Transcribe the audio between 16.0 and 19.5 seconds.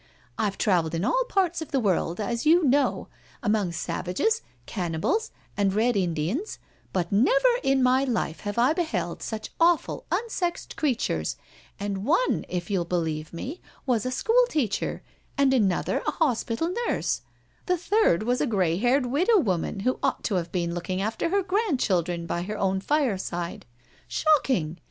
a hospital nurse, the third was a grey haired widow